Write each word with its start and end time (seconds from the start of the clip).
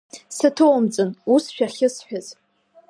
Саҭоумҵан, 0.37 1.09
усшәа 1.33 1.67
ахьысҳәаз! 1.69 2.27